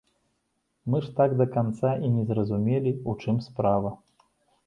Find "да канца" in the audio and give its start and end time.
1.41-1.91